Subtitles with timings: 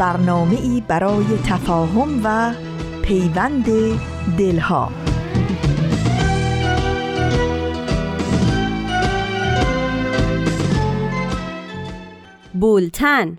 [0.00, 2.52] برنامه ای برای تفاهم و
[3.02, 3.66] پیوند
[4.38, 4.92] دلها
[12.54, 13.38] بولتن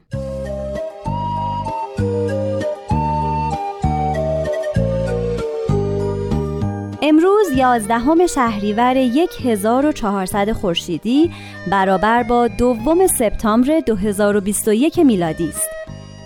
[7.01, 8.97] امروز یازدهم شهریور
[9.43, 11.31] 1400 خورشیدی
[11.71, 15.70] برابر با دوم سپتامبر 2021 میلادی است.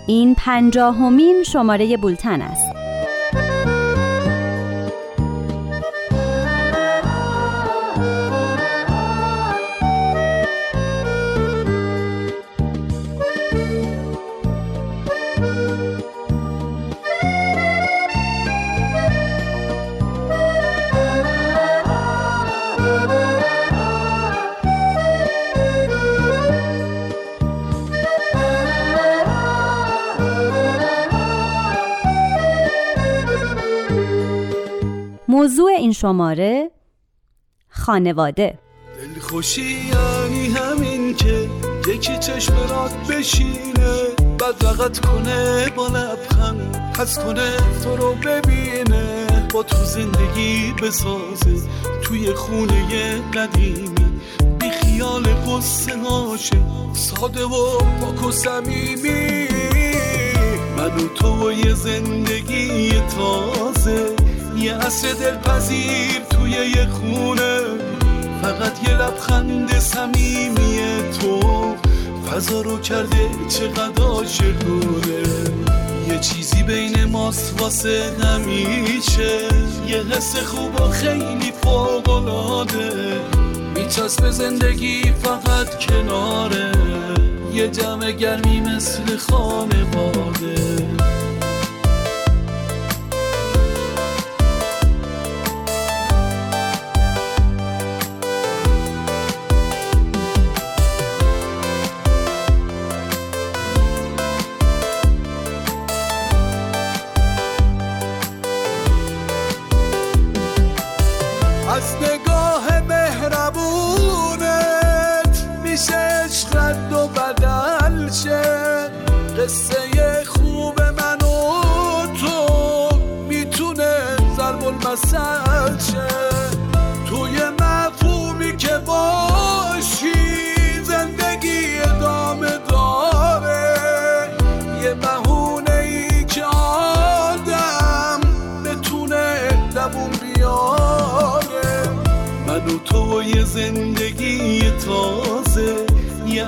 [0.06, 2.75] این پنجاهمین شماره بولتن است.
[35.46, 36.70] موضوع این شماره
[37.68, 38.58] خانواده.
[39.14, 41.48] دلخوشی یعنی همین که
[41.88, 43.94] یکی چشم رات بشینه
[44.38, 51.68] بعد رقت کنه با لبخند پس کنه تو رو ببینه با تو زندگی بسازه
[52.02, 54.20] توی خونه قدیمی
[54.60, 56.58] بی خیال قصه هاشه
[56.92, 59.48] ساده و پاک و سمیمی
[60.76, 64.25] من و تو یه زندگی تازه.
[64.58, 67.60] یه عصر دلپذیر توی یه خونه.
[68.42, 70.80] فقط یه لبخند صمیمی
[71.20, 71.74] تو.
[72.30, 75.22] فضا رو کرده چقدر عاشقونه
[76.08, 79.48] یه چیزی بین ماست واسه همیشه
[79.88, 83.20] یه حس خوب و خیلی فوقلاده
[83.74, 86.72] میچسب زندگی فقط کناره.
[87.52, 90.95] یه جمع گرمی مثل خانواده.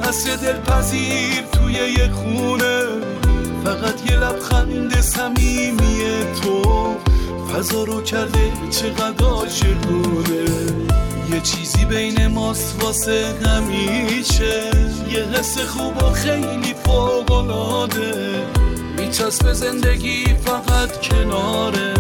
[0.09, 2.85] عصر دلپذیر توی یه خونه.
[3.65, 6.01] فقط یه لبخند صمیمی
[6.43, 6.95] تو.
[7.53, 10.45] فضا رو کرده چقدر عاشقونه
[11.33, 14.71] یه چیزی بین ماست واسه همیشه.
[15.11, 18.45] یه حس خوب و خیلی فوقلاده
[18.99, 21.95] میچسب زندگی فقط کناره.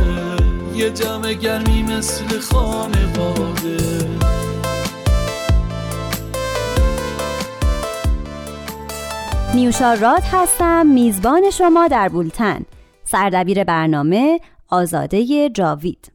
[0.74, 4.27] یه جمع گرمی مثل خانواده.
[9.58, 12.60] نیوشا راد هستم میزبان شما در بولتن.
[13.04, 16.12] سردبیر برنامه آزاده جاوید.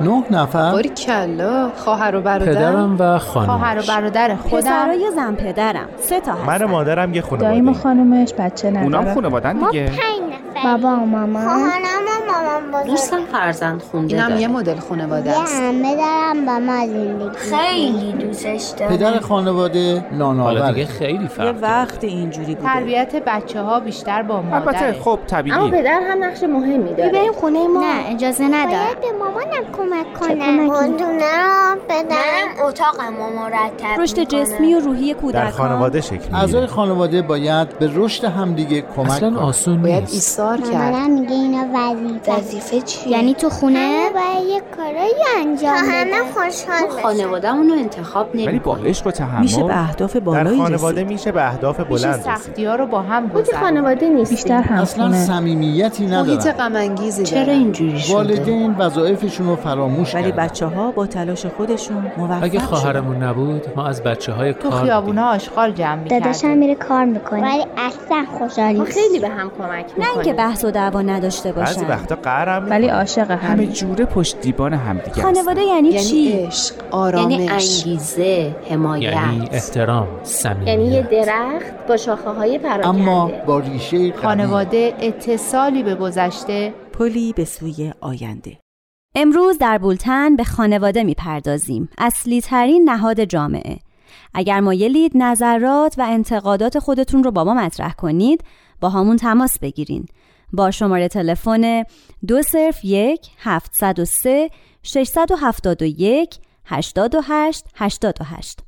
[0.00, 0.72] نه نفر.
[0.72, 2.52] باری کلا خواهر و برادر.
[2.52, 4.60] پدرم و خانم خواهر و برادر خودم.
[4.60, 5.88] پسرای زن پدرم.
[5.98, 6.46] سه تا هستن.
[6.46, 7.44] من و مادرم یه خانواده.
[7.44, 9.90] داییم و خانومش بچه ندارم اونام خانوادن دیگه.
[10.64, 11.70] بابا و مامان خواهرم و مامان.
[11.70, 11.93] بزرگ
[12.86, 14.40] دوستم فرزند خونده اینم.
[14.40, 15.60] یه مدل خانواده یه است.
[15.60, 18.96] همه دارم با ما زندگی خیلی دوستش دارم.
[18.96, 21.58] پدر خانواده حالا دیگه خیلی فرق داره.
[21.58, 22.68] وقت اینجوری بوده.
[22.68, 24.92] تربیت بچه ها بیشتر با البته مادره.
[24.92, 27.12] خب اما طبیعیه پدر هم نقش مهمی داره.
[27.12, 30.82] بریم خونه ما نه اجازه ندارم باید به مامانم کمک کنم رو
[31.88, 32.66] پدرم.
[32.66, 34.18] اتاقمو مرتب رشد.
[34.24, 39.30] جسمی و روحی در کودکان خانواده شکل اعضای خانواده باید به رشد همدیگه کمک اصلا
[39.30, 40.14] کنن آسون باید نیست.
[40.14, 40.74] ایثار کرد.
[40.74, 46.32] مامانم میگه اینا وظیفه وظیفه چیه؟ یعنی تو خونه؟ باید یه کارایی انجام بده همه
[46.34, 50.20] خوشحال تو خانواده اونو انتخاب ولی نمی با عشق و تحمل میشه به اهداف در
[50.20, 52.34] بالایی خانواده رسید میشه به اهداف میشه بلند رسید.
[52.34, 56.52] سختی ها رو با هم خود گذرون خانواده نیستی بیشتر اصلا همخونه صمیمیتی محیط ندارن.
[56.52, 57.52] غم انگیزی چرا.
[57.52, 60.44] اینجوری شده؟ والدین وظایفشون رو فراموش ولی کردن.
[60.44, 62.66] بچه ها با تلاش خودشون موفق اگه شدن.
[62.66, 67.04] خواهرمون نبود ما از بچه های تو کار خیابونا آشغال جمع داداشم می‌کردیم میره کار
[67.04, 67.42] می‌کنه.
[67.42, 68.98] ولی اصلا خوشحال ما نیست.
[68.98, 70.14] خیلی به هم کمک نه می‌کنیم.
[70.14, 71.92] اینکه بحث و دعوا نداشته بعضی باشن.
[71.92, 75.22] وقتا قهرم ولی عاشق همه هم جوره پشتیبان همدیگه.
[75.22, 77.32] خانواده یعنی, یعنی چی؟ عشق آرامش.
[77.32, 79.12] یعنی انگیزه حمایت.
[79.12, 80.68] یعنی احترام صمیمیت.
[80.68, 82.88] یعنی یه درخت با شاخه های پراکنده.
[82.88, 86.74] اما با ریشه خانواده اتصالی به گذشته.
[86.92, 88.58] پلی به سوی آینده.
[89.14, 91.88] امروز در بولتن به خانواده می‌پردازیم.
[91.98, 93.78] اصلی ترین نهاد جامعه.
[94.34, 98.44] اگر مایلید نظرات و انتقادات خودتون رو با ما مطرح کنید
[98.80, 100.06] با همون تماس بگیرین.
[100.54, 101.84] با شماره تلفن
[102.26, 104.50] دو صرف یک هفتصد و سه
[104.82, 106.36] ششصد و هفتاد و یک
[106.66, 108.60] هشتاد و هشت هشتاد و هشت.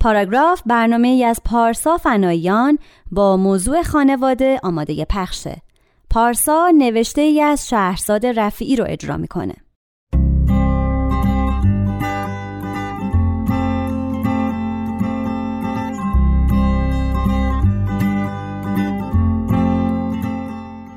[0.00, 2.78] پاراگراف برنامه ای از پارسا فنایان
[3.10, 5.62] با موضوع خانواده آماده پخشه.
[6.10, 9.54] پارسا نوشته ای از شهرزاد رفیعی رو اجرا می‌کنه.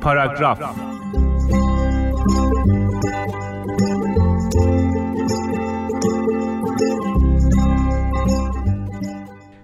[0.02, 0.62] پاراگراف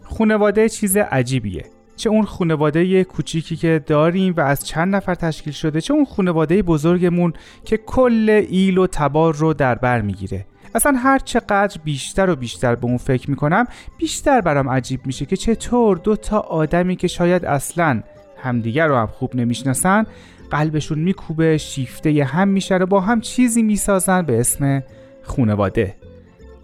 [0.03, 1.65] خونواده چیز عجیبیه.
[1.95, 6.61] چه اون خونواده کوچیکی که داریم و از چند نفر تشکیل شده چه اون خونواده
[6.61, 7.33] بزرگمون
[7.65, 10.45] که کل ایل و تبار رو در بر می‌گیره.
[10.75, 13.65] اصلا هر چقدر بیشتر و بیشتر به اون فکر می‌کنم
[13.97, 18.03] بیشتر برام عجیب میشه که چطور دو تا آدمی که شاید اصلا
[18.45, 20.05] همدیگر رو هم خوب نمی‌شناسن
[20.51, 24.83] قلبشون میکوبه شیفته هم میشه و با هم چیزی می‌سازن به اسم
[25.23, 25.95] خونواده.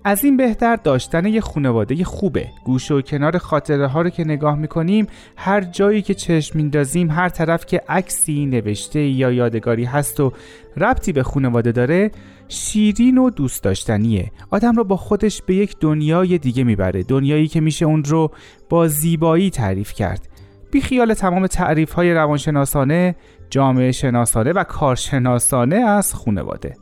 [0.03, 2.47] از این بهتر داشتن یه خونواده خوبه.
[2.65, 5.07] گوشه و کنار خاطره ها رو که نگاه می‌کنیم
[5.37, 10.33] هر جایی که چشم میندازیم هر طرف که عکسی نوشته یا یادگاری هست و
[10.77, 12.11] ربطی به خونواده داره
[12.47, 14.31] شیرین و دوست داشتنیه.
[14.49, 17.03] آدم رو با خودش به یک دنیای دیگه می‌بره.
[17.03, 18.31] دنیایی که میشه اون رو
[18.69, 20.27] با زیبایی تعریف کرد.
[20.71, 23.15] بی خیال تمام تعریف های روانشناسانه
[23.49, 26.75] جامعه شناسانه و کارشناسانه از خونواده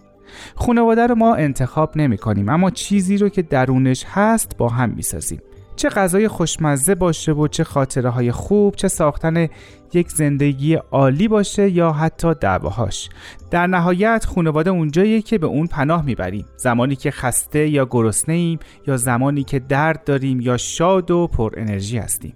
[0.55, 5.01] خانواده رو ما انتخاب نمی کنیم اما چیزی رو که درونش هست با هم می
[5.01, 5.41] سازیم.
[5.75, 9.47] چه غذای خوشمزه باشه و چه خاطره های خوب چه ساختن
[9.93, 13.09] یک زندگی عالی باشه یا حتی دعواهاش.
[13.51, 16.45] در نهایت خانواده اونجاییه که به اون پناه می‌بریم.
[16.57, 21.53] زمانی که خسته یا گرسنه ایم یا زمانی که درد داریم یا شاد و پر
[21.57, 22.33] انرژی هستیم.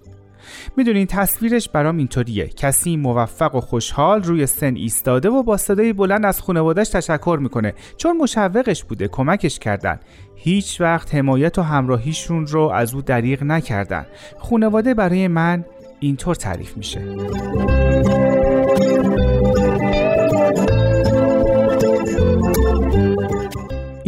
[0.76, 2.48] می‌دونین تصویرش برام اینطوریه.
[2.48, 7.74] کسی موفق و خوشحال روی سن ایستاده و با صدای بلند از خانوادهش تشکر می‌کنه.
[7.96, 10.00] چون مشوقش بوده کمکش کردن.
[10.36, 14.06] هیچ وقت حمایت و همراهیشون رو از او دریغ نکردن.
[14.38, 15.64] خانواده برای من
[16.00, 17.00] اینطور تعریف میشه.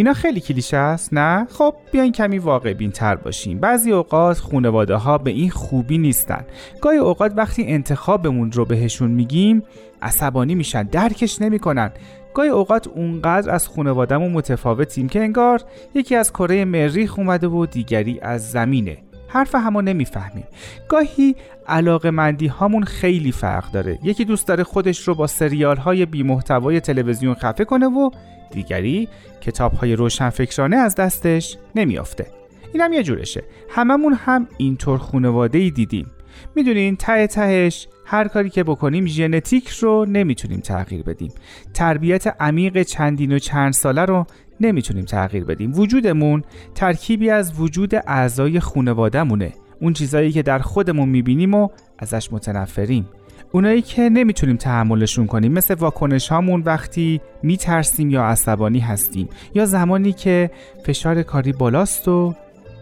[0.06, 3.58] اینا خیلی کلیشه است نه؟ خب بیاین کمی واقع بین تر باشیم.
[3.58, 6.44] بعضی اوقات خانواده ها به این خوبی نیستن.
[6.80, 9.62] گاهی اوقات وقتی انتخابمون رو بهشون میگیم
[10.02, 11.90] عصبانی میشن درکش نمی‌کنن.
[12.34, 15.62] گاهی اوقات اونقدر از خانوادهمون متفاوتیم که انگار
[15.94, 18.98] یکی از کره مریخ اومده و دیگری از زمینه.
[19.28, 20.44] حرف همو نمی‌فهمیم
[20.88, 21.36] گاهی
[21.68, 23.98] علاقه مندی هامون خیلی فرق داره.
[24.02, 28.10] یکی دوست داره خودش رو با سریال های بی محتوای تلویزیون خفه کنه و
[28.50, 29.08] دیگری
[29.40, 32.26] کتاب های روشنفکرانه از دستش نمیافته.
[32.72, 33.44] اینم یه جورشه.
[33.70, 36.10] هممون هم اینطور خونواده ای دیدیم.
[36.54, 41.32] می‌دونین ته تهش هر کاری که بکنیم ژنتیک رو نمی‌تونیم تغییر بدیم.
[41.74, 44.26] تربیت عمیق چندین و چند ساله رو
[44.60, 45.72] نمی‌تونیم تغییر بدیم.
[45.74, 46.44] وجودمون
[46.74, 53.08] ترکیبی از وجود اعضای خونوادهمونه اون چیزایی که در خودمون می‌بینیم و ازش متنفریم.
[53.52, 60.12] اونایی که نمی‌تونیم تحملشون کنیم مثل واکنش هامون وقتی میترسیم یا عصبانی هستیم یا زمانی
[60.12, 60.50] که
[60.86, 62.34] فشار کاری بالاست و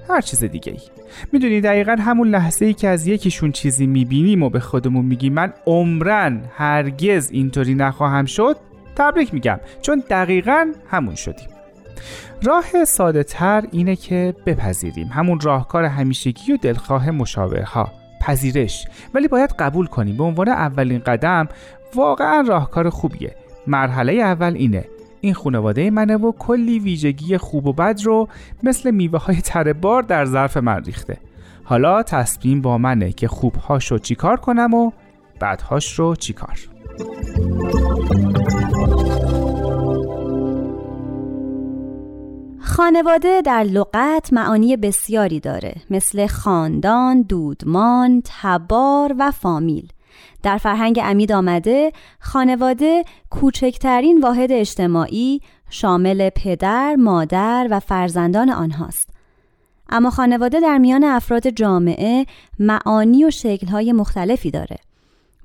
[0.09, 0.79] هر چیز دیگه ای
[1.33, 5.53] می‌دونی دقیقا همون لحظه ای که از یکیشون چیزی می‌بینیم و به خودمون میگیم من
[5.67, 8.57] عمرن هرگز اینطوری نخواهم شد
[8.97, 9.61] تبریک میگم.
[9.83, 11.54] چون دقیقا همون شدیم.
[12.43, 15.07] راه ساده تر اینه که بپذیریم.
[15.07, 17.93] همون راهکار همیشگی و دلخواه مشاورها.
[18.21, 18.87] پذیرش.
[19.15, 20.17] ولی باید قبول کنیم.
[20.17, 21.49] به عنوان اولین قدم
[21.95, 23.37] واقعا راهکار خوبیه.
[23.67, 24.85] مرحله اول اینه.
[25.21, 28.29] این خانواده منه و کلی ویژگی خوب و بد رو
[28.63, 31.17] مثل میوه های تره بار در ظرف من ریخته.
[31.65, 34.91] حالا تصمیم با منه که خوبهاش رو چیکار کنم و
[35.41, 36.59] بدهاش رو چیکار.
[42.77, 49.89] خانواده در لغت معانی بسیاری داره مثل خاندان، دودمان، تبار و فامیل.
[50.43, 55.41] در فرهنگ امید آمده خانواده کوچکترین واحد اجتماعی
[55.71, 59.09] شامل پدر، مادر و فرزندان آنهاست.
[59.89, 62.27] اما خانواده در میان افراد جامعه
[62.59, 64.77] معانی و شکلهای مختلفی داره.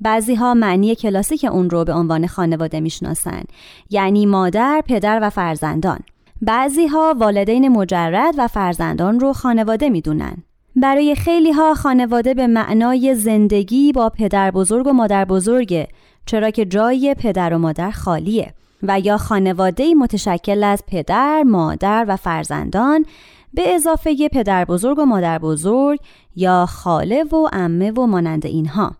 [0.01, 3.43] بعضی ها معنی کلاسیک اون رو به عنوان خانواده می‌شناسن
[3.89, 5.99] یعنی مادر، پدر و فرزندان.
[6.41, 10.37] بعضی ها والدین مجرد و فرزندان رو خانواده می‌دونن.
[10.75, 15.87] برای خیلی ها خانواده به معنای زندگی با پدر بزرگ و مادر بزرگه
[16.25, 18.53] چرا که جای پدر و مادر خالیه
[18.83, 23.05] و یا خانواده متشکل از پدر، مادر و فرزندان
[23.53, 25.99] به اضافه پدر بزرگ و مادر بزرگ
[26.35, 28.95] یا خاله و امه و مانند اینها.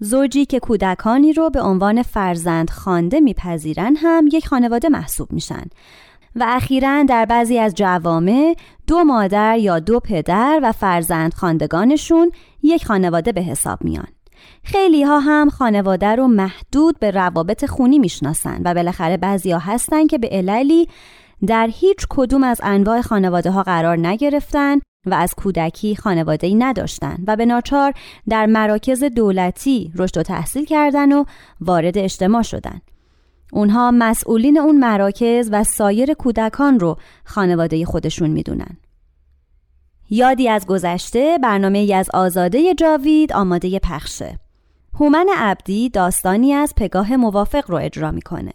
[0.00, 5.64] زوجی که کودکانی رو به عنوان فرزند خانده میپذیرن هم یک خانواده محسوب میشن.
[6.36, 12.30] و اخیرا در بعضی از جوامع دو مادر یا دو پدر و فرزند خاندگانشون
[12.62, 14.06] یک خانواده به حساب میان
[14.64, 20.06] خیلی ها هم خانواده رو محدود به روابط خونی می‌شناسن و بالاخره بعضی ها هستن
[20.06, 20.88] که به عللی
[21.46, 27.16] در هیچ کدوم از انواع خانواده ها قرار نگرفتن و از کودکی خانواده ای نداشتن
[27.26, 27.92] و به ناچار
[28.28, 31.24] در مراکز دولتی رشد و تحصیل کردن و
[31.60, 32.80] وارد اجتماع شدن.
[33.52, 38.76] اونها مسئولین اون مراکز و سایر کودکان رو خانواده خودشون می‌دونن.
[40.10, 44.38] یادی از گذشته برنامه ای از آزاده جاوید آماده پخشه.
[45.00, 48.52] هومن عبدی داستانی از پگاه موافق رو اجرا می‌کنه.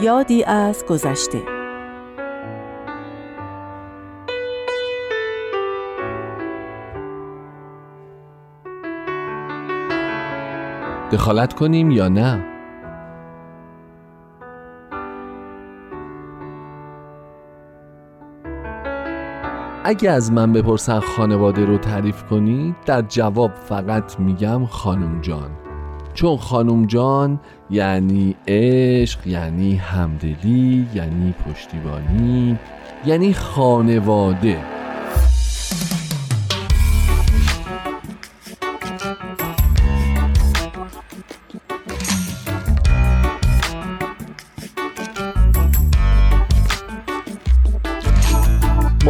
[0.00, 1.61] یادی از گذشته
[11.12, 12.44] دخالت کنیم یا نه؟
[19.84, 25.50] اگه از من بپرسن خانواده رو تعریف کنی در جواب فقط میگم خانم جان
[26.14, 27.40] چون خانم جان
[27.70, 32.58] یعنی عشق یعنی همدلی یعنی پشتیبانی
[33.06, 34.58] یعنی خانواده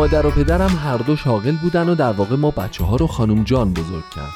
[0.03, 3.45] مادر و پدرم هر دو شاغل بودن و در واقع ما بچه ها رو خانم
[3.45, 4.33] جان بزرگ کرد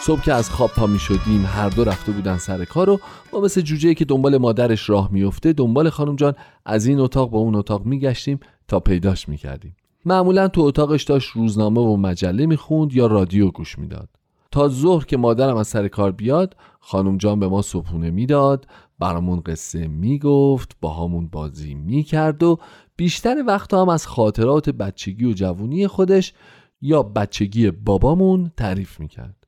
[0.00, 3.00] صبح که از خواب پا می شدیم هر دو رفته بودن سر کار و
[3.32, 6.34] ما مثل جوجه که دنبال مادرش راه میفته دنبال خانم جان
[6.66, 11.02] از این اتاق به اون اتاق می گشتیم تا پیداش می کردیم معمولا تو اتاقش
[11.02, 14.08] داشت روزنامه و مجله می خوند یا رادیو گوش می‌داد.
[14.50, 18.66] تا ظهر که مادرم از سر کار بیاد خانم جان به ما صبحونه می‌داد
[18.98, 22.58] برامون قصه می‌گفت با همون بازی می‌کرد و
[22.96, 26.32] بیشتر وقت هم از خاطرات بچگی و جوونی خودش
[26.80, 29.46] یا بچگی بابامون تعریف می‌کرد.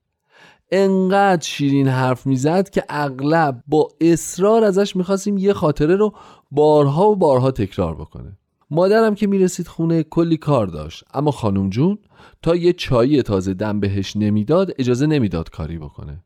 [0.70, 6.12] انقدر شیرین حرف می‌زد که اغلب با اصرار ازش می‌خواستیم یه خاطره رو
[6.50, 8.38] بارها و بارها تکرار بکنه.
[8.70, 11.98] مادرم که می‌رسید خونه کلی کار داشت اما خانم جون
[12.42, 16.24] تا یه چایی تازه دم بهش نمی‌داد اجازه نمی‌داد کاری بکنه.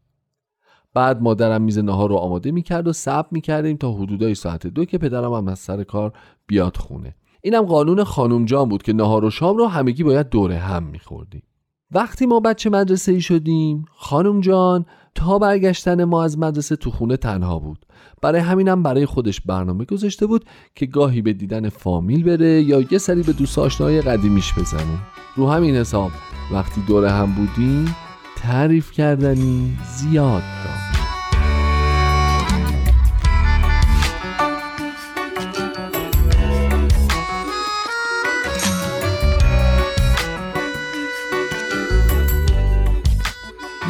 [0.94, 4.98] بعد مادرم میز نهار رو آماده می‌کرد و صبر می‌کردیم تا حدودای ساعت دو که
[4.98, 6.12] پدرم هم از سر کار
[6.46, 7.14] بیاد خونه.
[7.42, 11.42] اینم قانون خانم جان بود که نهار و شام رو همگی باید دوره هم میخوردیم.
[11.90, 14.86] وقتی ما بچه مدرسه ای شدیم خانم جان
[15.16, 17.86] تا برگشتن ما از مدرسه تو خونه تنها بود.
[18.22, 20.44] برای همینم برای خودش برنامه گذاشته بود
[20.74, 24.98] که گاهی به دیدن فامیل بره یا یه سری به دوست آشنای قدیمیش بزنه.
[25.36, 26.10] رو همین حساب
[26.52, 27.96] وقتی دوره هم بودیم
[28.36, 30.85] تعریف کردنی زیاد داشت.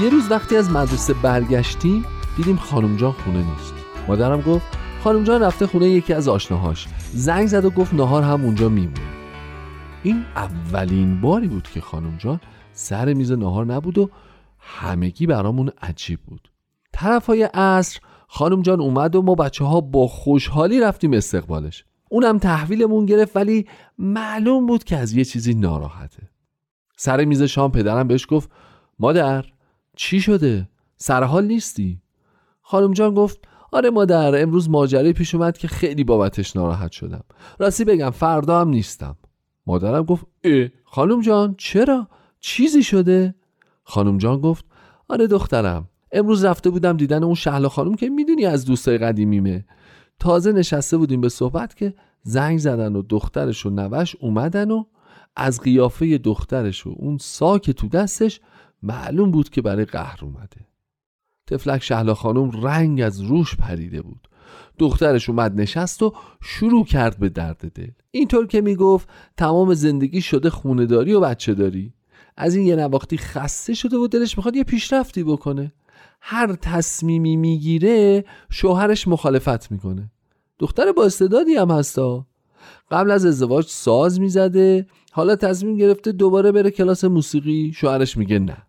[0.06, 2.04] یه روز وقتی از مدرسه برگشتیم
[2.36, 3.74] دیدیم خانم جان خونه نیست.
[4.08, 4.66] مادرم گفت
[5.04, 6.86] خانم جان رفته خونه یکی از آشناهاش.
[7.12, 9.00] زنگ زد و گفت نهار هم اونجا میمونه.
[10.02, 12.40] این اولین باری بود که خانم جان
[12.72, 14.10] سر میز نهار نبود و
[14.58, 16.50] همگی برامون عجیب بود.
[16.92, 21.84] طرف های عصر خانم جان اومد و ما بچه ها با خوشحالی رفتیم استقبالش.
[22.10, 23.66] اونم تحویلمون گرفت ولی
[23.98, 26.22] معلوم بود که از یه چیزی ناراحته.
[26.96, 28.50] سر میز شام پدرم بهش گفت
[28.98, 29.44] مادر
[29.96, 32.00] چی شده؟ سرحال نیستی؟
[32.62, 33.38] خانم جان گفت
[33.72, 37.24] آره مادر امروز ماجرای پیش اومد که خیلی بابتش ناراحت شدم
[37.58, 39.16] راستی بگم فردا هم نیستم
[39.66, 42.08] مادرم گفت اه خانم جان چرا؟
[42.40, 43.34] چیزی شده؟
[43.84, 44.64] خانم جان گفت
[45.08, 49.64] آره دخترم امروز رفته بودم دیدن اون شهلا خانم که می‌دونی از دوستای قدیمیمه
[50.18, 54.84] تازه نشسته بودیم به صحبت که زنگ زدن و دخترش و نوش اومدن و
[55.36, 58.40] از قیافه دخترش و اون ساک تو دستش
[58.82, 60.66] معلوم بود که برای قهر اومده.
[61.46, 64.28] تفلک شهلا خانم رنگ از روش پریده بود.
[64.78, 67.90] دخترش اومد نشست و شروع کرد به درد دل.
[68.10, 71.92] اینطور که می‌گفت تمام زندگی شده خونداری و بچه داری
[72.36, 75.72] از این یه نواختی خسته شده و دلش می‌خواد یه پیشرفتی بکنه.
[76.20, 80.10] هر تصمیمی می‌گیره شوهرش مخالفت می‌کنه.
[80.58, 82.26] دختر با استعدادی هم هستا
[82.90, 84.86] قبل از ازدواج ساز می‌زده.
[85.12, 87.72] حالا تصمیم گرفته دوباره بره کلاس موسیقی.
[87.76, 88.65] شوهرش میگه نه.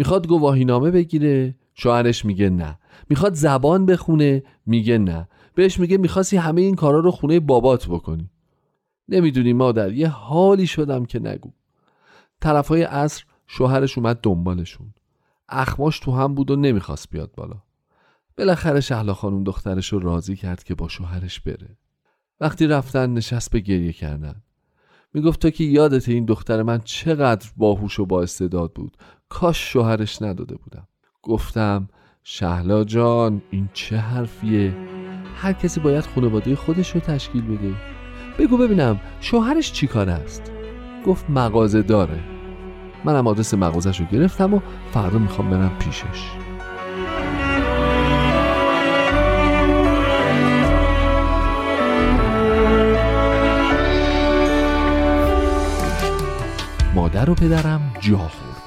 [0.00, 2.78] می‌خواد گواهینامه بگیره شوهرش میگه نه.
[3.08, 5.28] می‌خواد زبان بخونه میگه نه.
[5.54, 8.30] بهش میگه می‌خواستی همه این کارا رو خونه بابات بکنی.
[9.08, 11.50] نمی‌دونی مادر یه حالی شدم که نگو.
[12.40, 14.94] طرفای عصر شوهرش اومد دنبالشون.
[15.48, 17.62] اخماش تو هم بود و نمی‌خواست بیاد بالا.
[18.38, 21.76] بالاخره شهلا خانم دخترش رو راضی کرد که با شوهرش بره.
[22.40, 24.42] وقتی رفتن نشست به گریه کردن.
[25.14, 28.96] می‌گفت تو که یادت این دختر من چقدر باهوش و با استعداد بود.
[29.28, 30.88] کاش شوهرش نداده بودم.
[31.22, 31.88] گفتم
[32.22, 34.76] شهلا جان این چه حرفیه؟
[35.36, 37.74] هر کسی باید خانواده خودش رو تشکیل بده.
[38.38, 40.52] بگو ببینم شوهرش چی کار است؟
[41.06, 42.20] گفت مغازه داره.
[43.04, 44.60] منم آدرس مغازش رو گرفتم و
[44.92, 46.49] فردا می‌خوام برم پیشش.
[57.00, 58.62] مادر و پدرم جا خورد.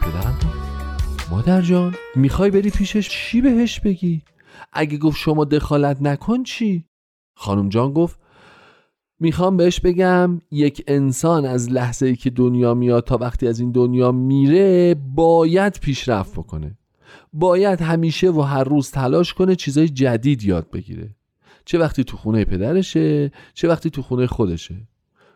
[0.00, 4.22] پدرم گفت مادر جان می‌خوای بری پیشش چی بهش بگی؟
[4.72, 6.84] اگه گفت شما دخالت نکن چی؟
[7.34, 8.18] خانم جان گفت
[9.20, 13.72] می‌خوام بهش بگم یک انسان از لحظه ای که دنیا میاد تا وقتی از این
[13.72, 16.78] دنیا میره باید پیشرفت بکنه.
[17.32, 21.16] باید همیشه و هر روز تلاش کنه چیزای جدید یاد بگیره.
[21.64, 24.88] چه وقتی تو خونه پدرشه چه وقتی تو خونه خودشه.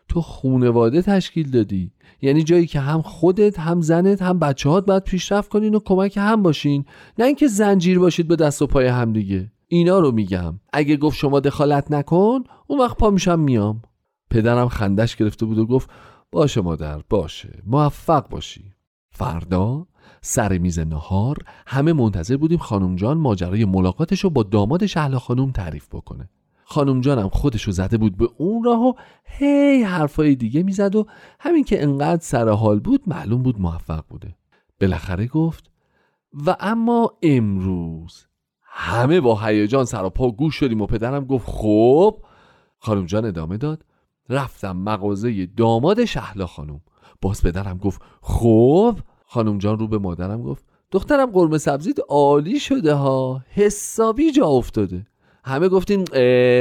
[0.09, 1.91] تو خونواده تشکیل دادی.
[2.21, 6.17] یعنی جایی که هم خودت هم زنت هم بچه هات باید پیشرفت کنین و کمک
[6.17, 6.85] هم باشین.
[7.19, 9.51] نه اینکه زنجیر باشید به دست و پای هم دیگه.
[9.67, 10.59] اینا رو میگم.
[10.73, 13.81] اگه گفت شما دخالت نکن اون وقت پا میشم میام.
[14.29, 15.89] پدرم خندش گرفته بود و گفت
[16.31, 17.63] باشه مادر باشه.
[17.65, 18.73] موفق باشی.
[19.11, 19.87] فردا
[20.21, 25.51] سر میز نهار همه منتظر بودیم خانم جان ماجرای ملاقاتش رو با داماد شهلا خانم
[25.51, 26.29] تعریف بکنه.
[26.71, 28.93] خانم جانم خودشو زده بود به اون راه و
[29.25, 31.05] هی حرفای دیگه می‌زد و
[31.39, 34.35] همین که انقدر سر حال بود معلوم بود موفق بوده.
[34.81, 35.71] بالاخره گفت
[36.45, 38.25] و اما امروز
[38.63, 40.81] همه با هیجان سر و پا گوش شدیم.
[40.81, 42.17] و پدرم گفت خب؟
[42.79, 43.85] خانم جان ادامه داد
[44.29, 46.81] رفتم مغازه داماد شهلا خانم.
[47.21, 52.93] باز پدرم گفت خب؟ خانم جان رو به مادرم گفت دخترم قرمه سبزیت عالی شده
[52.93, 55.05] ها حسابی جا افتاده.
[55.49, 56.05] همه گفتیم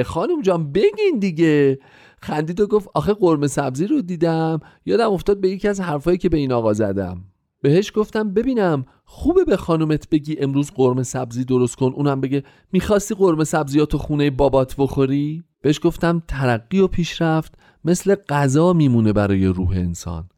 [0.02, 1.78] خانم جان بگین دیگه.
[2.22, 4.60] خندید و گفت آخه قرمه سبزی رو دیدم.
[4.86, 7.24] یادم افتاد به یکی از حرفایی که به این آقا زدم.
[7.62, 11.92] بهش گفتم ببینم خوبه به خانومت بگی امروز قرمه سبزی درست کن.
[11.94, 18.72] اونم بگه می‌خواستی قرمه سبزیاتو خونه بابات بخوری؟ بهش گفتم ترقی و پیشرفت مثل غذا
[18.72, 20.28] میمونه برای روح انسان.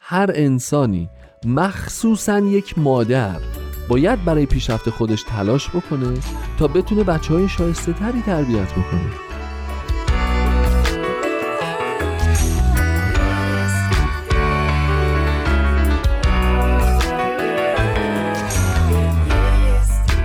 [0.00, 1.08] هر انسانی
[1.46, 3.40] مخصوصا یک مادر
[3.88, 6.14] باید برای پیشرفت خودش تلاش بکنه
[6.58, 9.10] تا بتونه بچه های شایسته تری تربیت بکنه.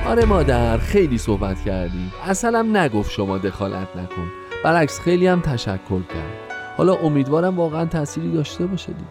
[0.08, 4.28] آره مادر خیلی صحبت کردیم اصلا نگفت شما دخالت نکن.
[4.64, 6.34] برعکس خیلی هم تشکر کرد.
[6.78, 9.06] حالا امیدوارم واقعا تأثیری داشته باشه دیگه.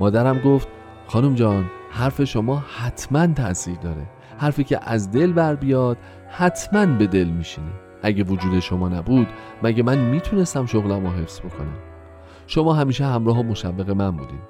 [0.00, 0.68] مادرم گفت
[1.06, 4.06] خانم جان حرف شما حتما تاثیر داره.
[4.38, 5.96] حرفی که از دل بر بیاد
[6.28, 7.72] حتما به دل میشینه.
[8.02, 9.26] اگه وجود شما نبود
[9.62, 11.76] مگه من می‌تونستم شغلم رو حفظ بکنم؟
[12.46, 14.40] شما همیشه همراه و مشوق من بودین.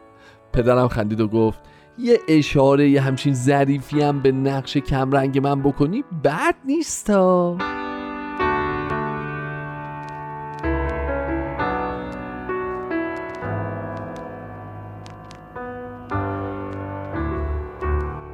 [0.53, 1.61] پدرم خندید و گفت
[1.99, 7.57] یه اشاره یه همچین ظریفی هم به نقش کمرنگ من بکنی بد نیستا.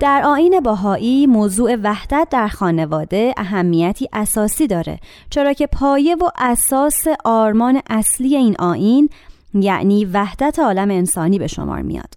[0.00, 4.98] در آین باهایی موضوع وحدت در خانواده اهمیتی اساسی داره
[5.30, 9.08] چرا که پایه و اساس آرمان اصلی این آین
[9.54, 12.14] یعنی وحدت عالم انسانی به شمار میاد.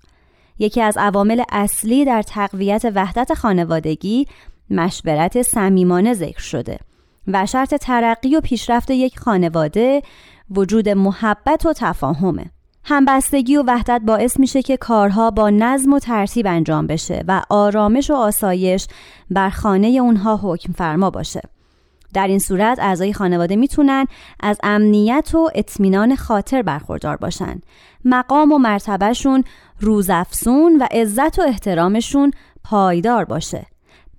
[0.60, 4.28] یکی از عوامل اصلی در تقویت وحدت خانوادگی
[4.70, 6.80] مشورت صمیمانه ذکر شده
[7.28, 10.02] و شرط ترقی و پیشرفت یک خانواده
[10.52, 12.52] وجود محبت و تفاهمه.
[12.84, 18.10] همبستگی و وحدت باعث میشه که کارها با نظم و ترتیب انجام بشه و آرامش
[18.10, 18.88] و آسایش
[19.32, 21.42] بر خانه اونها حکم فرما باشه.
[22.14, 24.06] در این صورت اعضای خانواده می‌تونن
[24.40, 27.62] از امنیت و اطمینان خاطر برخوردار باشن.
[28.06, 29.44] مقام و مرتبهشون
[29.80, 32.32] روزافزون و عزت و احترامشون
[32.64, 33.66] پایدار باشه.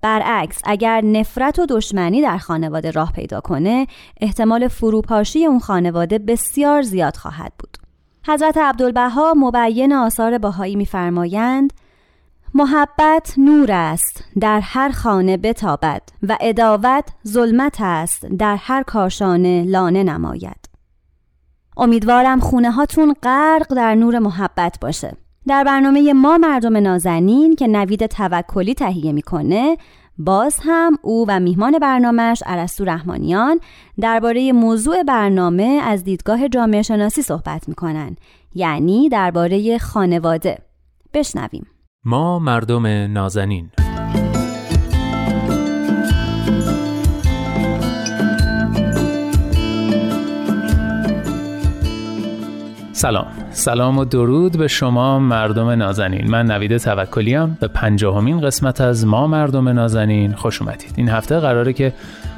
[0.01, 3.87] برعکس اگر نفرت و دشمنی در خانواده راه پیدا کنه
[4.21, 7.77] احتمال فروپاشی اون خانواده بسیار زیاد خواهد بود
[8.27, 11.73] حضرت عبدالبها مبین آثار باهایی میفرمایند
[12.53, 20.03] محبت نور است در هر خانه بتابد و اداوت ظلمت است در هر کاشانه لانه
[20.03, 20.69] نماید.
[21.77, 25.17] امیدوارم خونه هاتون غرق در نور محبت باشه.
[25.47, 29.77] در برنامه ما مردم نازنین که نوید توکلی تهیه می‌کنه
[30.17, 33.59] باز هم او و میهمان برنامهش عرستو رحمانیان
[33.99, 38.15] درباره موضوع برنامه از دیدگاه جامعه شناسی صحبت می‌کنن
[38.55, 40.57] یعنی درباره خانواده.
[41.13, 41.67] بشنویم.
[42.05, 43.69] ما مردم نازنین.
[52.91, 53.42] سلام.
[53.55, 56.31] سلام و درود به شما مردم نازنین.
[56.31, 60.93] من نوید توکلیم به پنجاهمین قسمت از ما مردم نازنین خوش اومدید.
[60.95, 61.93] این هفته قراره که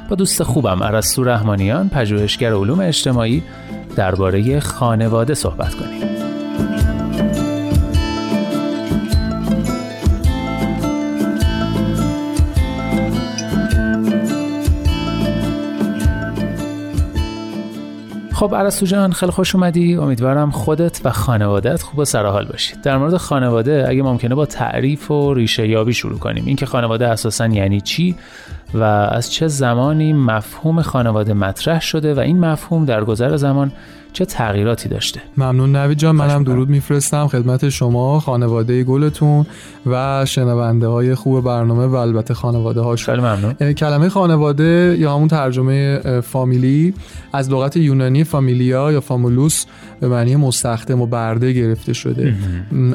[0.08, 3.42] با دوست خوبم عرستو رحمانیان پژوهشگر علوم اجتماعی
[3.96, 6.25] درباره خانواده صحبت کنیم.
[18.36, 19.96] خب عرستو جان خیلی خوش اومدی.
[19.96, 25.10] امیدوارم خودت و خانوادت خوب و سرحال باشید در مورد خانواده اگه ممکنه با تعریف
[25.10, 26.44] و ریشه یابی شروع کنیم.
[26.46, 28.14] اینکه خانواده اساسا یعنی چی
[28.74, 33.72] و از چه زمانی مفهوم خانواده مطرح شده و این مفهوم در گذر زمان
[34.16, 39.46] چه تغییراتی داشته؟ ممنون نوید جان منم درود میفرستم خدمت شما خانواده گلتون
[39.86, 43.04] و شنونده های خوب برنامه و البته خانواده هاش.
[43.04, 43.72] خیلی ممنون.
[43.72, 46.94] کلمه خانواده یا همون ترجمه فامیلی
[47.32, 49.64] از لغت یونانی فامیلیا یا فامولوس
[50.00, 52.34] به معنی مستخدم و برده گرفته شده.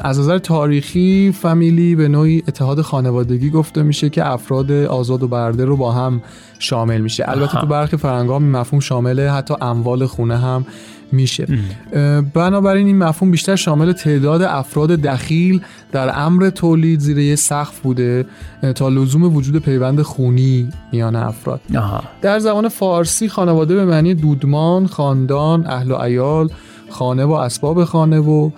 [0.02, 5.64] از نظر تاریخی فامیلی به نوعی اتحاد خانوادگی گفته میشه که افراد آزاد و برده
[5.64, 6.22] رو با هم
[6.58, 7.24] شامل میشه.
[7.28, 10.66] البته تو برخی فرنگا مفهوم شامل حتی اموال خونه هم
[11.12, 11.46] میشه.
[12.34, 15.60] بنابراین این مفهوم بیشتر شامل تعداد افراد دخیل
[15.92, 18.26] در امر تولید زیر یه سقف بوده
[18.74, 21.60] تا لزوم وجود پیوند خونی میان افراد.
[22.22, 26.48] در زبان فارسی خانواده به معنی دودمان، خاندان، اهل و عیال،
[26.92, 28.50] خانه و اسباب خانه و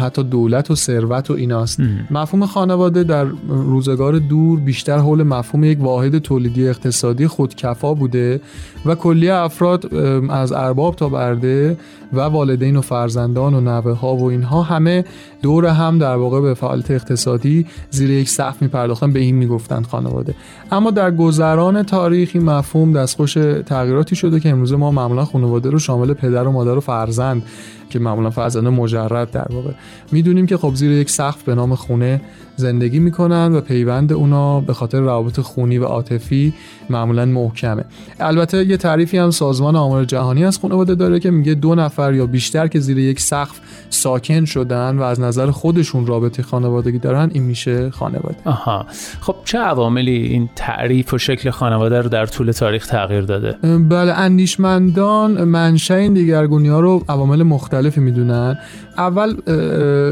[0.00, 1.80] حتی دولت و ثروت و ایناست.
[2.10, 8.40] مفهوم خانواده در روزگار دور بیشتر حول مفهوم یک واحد تولیدی اقتصادی خودکفا بوده
[8.86, 9.94] و کلیه افراد
[10.30, 11.76] از ارباب تا برده
[12.12, 15.04] و والدین و فرزندان و نوه ها و اینها همه
[15.42, 19.82] دور هم در واقع به فعالیت اقتصادی زیر یک سقف می پرداختن به این می‌گفتن
[19.82, 20.34] خانواده.
[20.72, 23.34] اما در گذران تاریخی مفهوم دستخوش
[23.66, 27.42] تغییراتی شده که امروز ما معمولا خانواده رو شامل پدر و مادر و فرزند
[27.90, 29.72] که معمولا فرزند مجرد در واقع.
[30.12, 32.20] می‌دونیم که خب زیر یک سقف به نام خونه
[32.56, 36.54] زندگی می‌کنن و پیوند اونا به خاطر روابط خونی و عاطفی
[36.90, 37.84] معمولا محکمه.
[38.20, 42.26] البته یه تعریفی هم سازمان آمار جهانی از خانواده داره که میگه دو نفر یا
[42.26, 47.42] بیشتر که زیر یک سقف ساکن شدن و از نظر خودشون رابطه خانوادگی دارن این
[47.42, 48.36] میشه خانواده.
[48.44, 48.86] آها.
[49.20, 54.12] خب چه عواملی این تعریف و شکل خانواده رو در طول تاریخ تغییر داده؟ بله
[54.12, 58.58] اندیشمندان منشأ این دیگرگونی ها رو عوامل مختلفی می‌دونن.
[58.98, 59.34] اول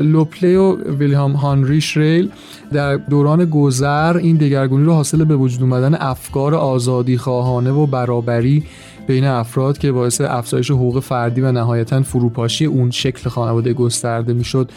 [0.03, 2.31] لوپلی و ویلیام هانری شریل
[2.73, 8.63] در دوران گذر این دگرگونی رو حاصل به وجود اومدن افکار آزادی خواهانه و برابری
[9.07, 14.71] بین افراد که باعث افزایش حقوق فردی و نهایتا فروپاشی اون شکل خانواده گسترده می‌شد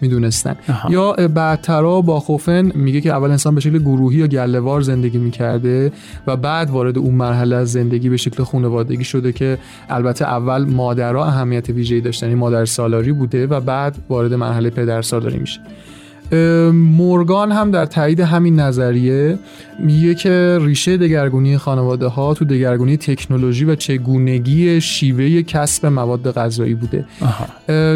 [0.00, 0.56] می‌دونستن.
[0.88, 5.92] یا بعدترا با خوفن میگه که اول انسان به شکل گروهی یا گلهوار زندگی می‌کرده
[6.26, 11.24] و بعد وارد اون مرحله از زندگی به شکل خانوادگی شده که البته اول مادرها
[11.24, 15.60] اهمیت ویژه‌ای داشتن یعنی مادر سالاری بوده و بعد وارد مرحله پدر سالاری میشه.
[16.74, 19.38] مورگان هم در تایید همین نظریه
[19.78, 26.74] میگه که ریشه دگرگونی خانواده ها تو دگرگونی تکنولوژی و چگونگی شیوه کسب مواد غذایی
[26.74, 27.04] بوده.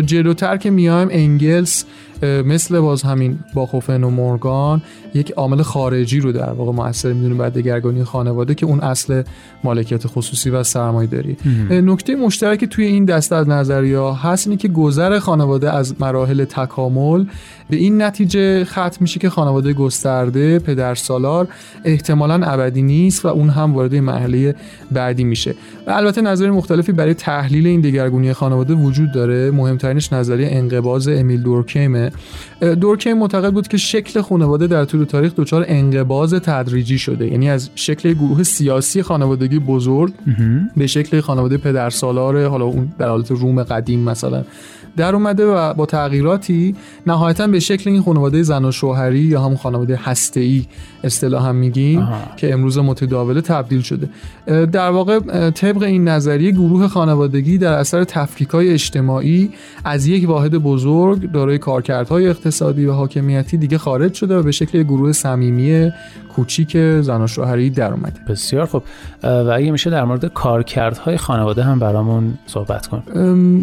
[0.02, 1.84] جلوتر که میایم انگلس
[2.22, 4.82] مثل باز همین باخوفن و مورگان
[5.14, 9.22] یک عامل خارجی رو در واقع موثر می‌دونه بعد دگرگونی خانواده که اون اصل
[9.64, 11.36] مالکیت خصوصی و سرمایه داری.
[11.70, 17.24] نکته مشترک توی این دسته از نظریه هست اینه که گذر خانواده از مراحل تکامل
[17.70, 21.48] به این نتیجه نتیجه ختم میشه که خانواده گسترده پدر سالار
[21.84, 24.54] احتمالا ابدی نیست و اون هم وارد مرحله
[24.92, 25.54] بعدی میشه.
[25.86, 29.50] و البته نظر مختلفی برای تحلیل این دگرگونی خانواده وجود داره.
[29.50, 32.07] مهمترینش نظریه انقباض امیل دورکیمه.
[32.80, 37.26] دورکیم معتقد بود که شکل خانواده در طول تاریخ دچار انقباض تدریجی شده.
[37.26, 40.12] یعنی از شکل گروه سیاسی خانوادگی بزرگ
[40.76, 44.44] به شکل خانواده پدر سالار حالا اون در حالت روم قدیم مثلا
[44.98, 46.74] در اومده و با تغییراتی
[47.06, 50.64] نهایتا به شکل این خانواده زن و شوهری یا همون خانواده هسته ای
[51.04, 54.08] اصطلاحا میگیم که امروز متداوله تبدیل شده.
[54.46, 59.50] در واقع طبق این نظریه گروه خانوادگی در اثر تفکیکای اجتماعی
[59.84, 64.82] از یک واحد بزرگ دارای کارکردهای اقتصادی و حاکمیتی دیگه خارج شده و به شکل
[64.82, 65.90] گروه صمیمی
[66.36, 68.20] کوچیک زن و شوهری در اومده.
[68.28, 68.82] بسیار خوب.
[69.22, 73.02] و اگه میشه در مورد کارکردهای خانواده هم برامون صحبت کن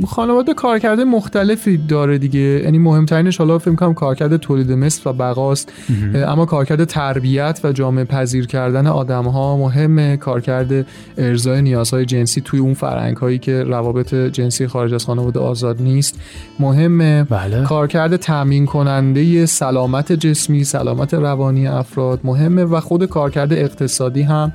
[0.07, 2.39] خانواده کارکرد مختلفی داره دیگه.
[2.39, 5.71] یعنی مهمترینش حالا فکر کنم کارکرد تولید مثل و بقاست.
[6.15, 10.17] اما کارکرد تربیت و جامعه پذیر کردن آدم ها مهمه.
[10.17, 10.85] کارکرد
[11.17, 16.19] ارزای نیازهای جنسی توی اون فرهنگ هایی که روابط جنسی خارج از خانواده آزاد نیست
[16.59, 17.23] مهمه.
[17.23, 17.63] بله.
[17.63, 24.51] کارکرد تامین کننده سلامت جسمی سلامت روانی افراد مهمه و خود کارکرد اقتصادی هم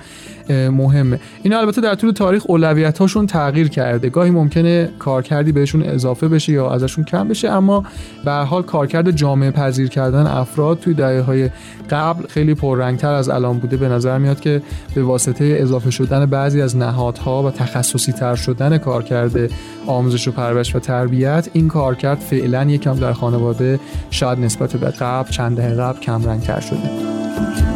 [0.50, 1.20] مهمه.
[1.42, 4.08] اینا البته در طول تاریخ اولویت هاشون تغییر کرده.
[4.08, 7.84] گاهی ممکنه کارکردی بهشون اضافه بشه یا ازشون کم بشه اما
[8.24, 11.50] به حال کارکرد جامعه پذیر کردن افراد توی دهه های
[11.90, 13.76] قبل خیلی پررنگتر از الان بوده.
[13.76, 14.62] به نظر میاد که
[14.94, 19.50] به واسطه اضافه شدن بعضی از نهادها و تخصصی تر شدن کارکرد
[19.86, 25.30] آموزش و پرورش و تربیت این کارکرد فعلا یکم در خانواده شاید نسبت به قبل
[25.30, 27.69] چند دهه قبل کم رنگتر شده.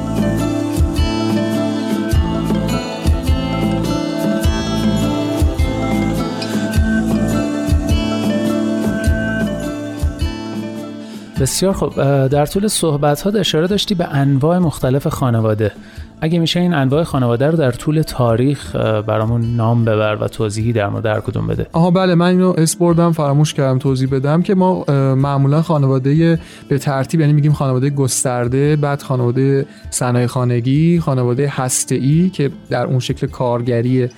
[11.40, 11.94] بسیار خوب.
[12.28, 15.72] در طول صحبت ها اشاره داشتی به انواع مختلف خانواده.
[16.20, 20.88] اگه میشه این انواع خانواده رو در طول تاریخ برامون نام ببر و توضیحی در
[20.88, 21.66] مورد هر کدوم بده.
[21.72, 27.20] آها بله من اینو اسپوردم فراموش کردم توضیح بدم که ما معمولا خانواده به ترتیب
[27.20, 33.26] یعنی میگیم خانواده گسترده بعد خانواده صنایع خانگی خانواده هسته ای که در اون شکل
[33.26, 34.08] کارگری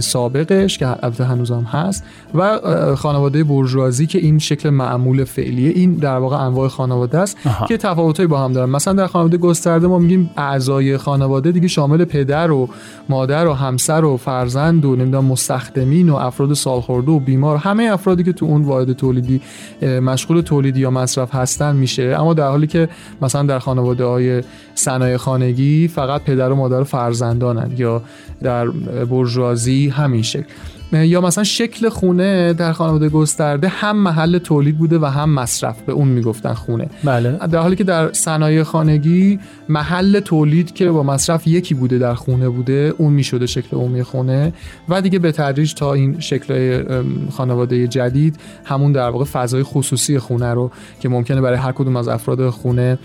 [0.00, 2.58] سابقش که البته هنوزم هست و
[2.96, 7.66] خانواده برجوازی که این شکل معمول فعلیه این در واقع انواع خانواده است آها.
[7.66, 8.70] که تفاوتایی با هم دارن.
[8.70, 12.68] مثلا در خانواده گسترده ما میگیم اعضای خانواده دیگه شامل پدر و
[13.08, 17.56] مادر و همسر و فرزند و نمی‌دونم مستخدمین و افراد سالخورده و بیمار.
[17.56, 19.40] همه افرادی که تو اون واحد تولیدی
[19.82, 22.16] مشغول تولیدی یا مصرف هستن میشه.
[22.18, 22.88] اما در حالی که
[23.22, 24.42] مثلا در خانواده های
[24.74, 28.02] صنایع خانگی فقط پدر و مادر و فرزندانن یا
[28.42, 28.68] در
[29.10, 30.44] برجوازی همین شکل.
[30.92, 35.92] یا مثلا شکل خونه در خانواده گسترده هم محل تولید بوده و هم مصرف به
[35.92, 36.86] اون می‌گفتن خونه.
[37.04, 37.32] بله.
[37.32, 42.48] در حالی که در صنایع خانگی محل تولید که با مصرف یکی بوده در خونه
[42.48, 44.52] بوده اون می‌شده شکل عمومی خونه
[44.88, 46.82] و دیگه به تدریج تا این شکل
[47.30, 52.08] خانواده جدید همون در واقع فضای خصوصی خونه رو که ممکنه برای هر کدوم از
[52.08, 52.98] افراد خونه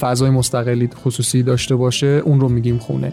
[0.00, 3.12] فضای مستقلی خصوصی داشته باشه اون رو میگیم خونه.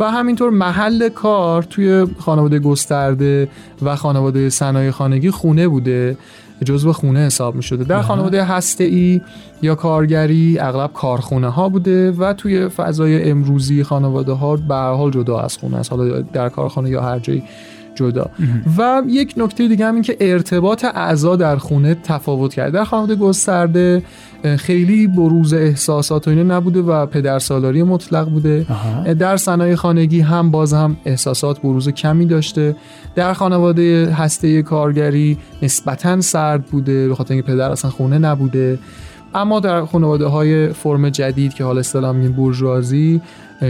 [0.00, 3.48] و همینطور محل کار توی خانواده گسترده
[3.82, 6.16] و خانواده صنایع خانگی خونه بوده
[6.64, 9.20] جزو خونه حساب می شده در خانواده هسته ای
[9.62, 15.40] یا کارگری اغلب کارخونه ها بوده و توی فضای امروزی خانواده ها به حال جدا
[15.40, 15.92] از خونه است.
[15.92, 17.42] حالا در کارخانه یا هر جایی
[17.98, 18.30] جدا.
[18.78, 23.14] و یک نکته دیگه هم این که ارتباط اعضا در خونه تفاوت کرده در خانواده
[23.14, 24.02] گسترده
[24.56, 28.66] خیلی بروز احساسات و اینه نبوده و پدر سالاری مطلق بوده.
[28.70, 29.12] آها.
[29.14, 32.76] در صنایع خانگی هم باز هم احساسات بروز کمی داشته.
[33.14, 38.78] در خانواده هسته کارگری نسبتا سرد بوده به خاطر اینکه پدر اصلا خونه نبوده.
[39.34, 43.20] اما در خانواده های فرم جدید که حالا اصطلاح میگیم بورژوازی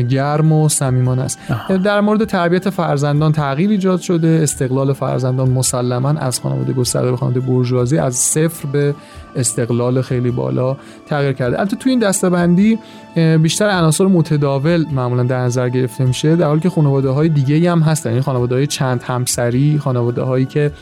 [0.09, 1.38] گرم و صمیمانه است.
[1.85, 4.40] در مورد تربیت فرزندان تغییر ایجاد شده.
[4.42, 8.94] استقلال فرزندان مسلما از خانواده گسترده به خانواده بورژوازی از صفر به
[9.37, 11.59] استقلال خیلی بالا تغییر کرده.
[11.59, 12.79] البته توی این دستبندی
[13.42, 17.81] بیشتر عناصر متداول معمولا در نظر گرفته میشه در حالی که خانواده های دیگه هم
[17.81, 18.11] هستن.
[18.11, 20.72] یعنی خانواده های چند همسری خانواده هایی که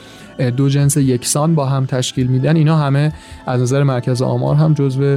[0.57, 2.57] دو جنس یکسان با هم تشکیل میدن.
[2.57, 3.13] اینا همه
[3.47, 5.17] از نظر مرکز آمار هم جزو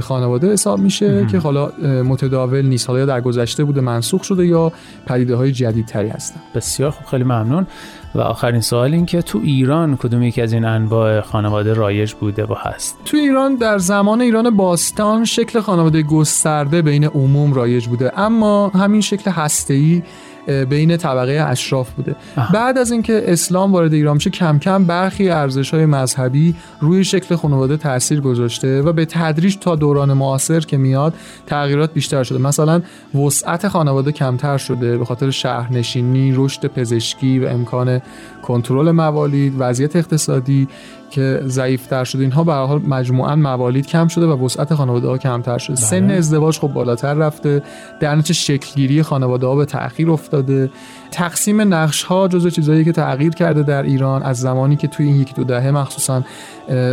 [0.00, 2.88] خانواده حساب میشه که حالا متداول نیست.
[2.88, 4.72] حالا یا در گذشته بوده منسوخ شده یا
[5.06, 6.40] پدیده های جدیدتری هستن.
[6.54, 7.66] بسیار خوب خیلی ممنون.
[8.14, 12.44] و آخرین سوال این که تو ایران کدوم یکی از این انواع خانواده رایج بوده
[12.44, 18.20] و هست؟ تو ایران در زمان ایران باستان شکل خانواده گسترده بین عموم رایج بوده.
[18.20, 20.02] اما همین شکل هسته‌ای
[20.48, 22.16] بین طبقه اشراف بوده.
[22.52, 27.36] بعد از اینکه اسلام وارد ایران میشه کم کم برخی ارزش های مذهبی روی شکل
[27.36, 31.14] خانواده تاثیر گذاشته و به تدریج تا دوران معاصر که میاد
[31.46, 32.38] تغییرات بیشتر شده.
[32.38, 32.82] مثلا
[33.14, 38.00] وسعت خانواده کمتر شده به خاطر شهرنشینی رشد پزشکی و امکان
[38.42, 40.68] کنترل موالید وضعیت اقتصادی.
[41.10, 42.22] که ضعیفتر شده.
[42.22, 45.76] اینها به حال مجموعا موالید کم شده و وسعت خانواده ها کمتر شده.
[45.76, 47.62] سن ازدواج خب بالاتر رفته.
[48.00, 50.70] در نتیجه شکلگیری خانواده ها به تأخیر افتاده.
[51.10, 55.20] تقسیم نقش ها جزو چیزایی که تغییر کرده در ایران از زمانی که توی این
[55.20, 56.22] یک دو دهه مخصوصا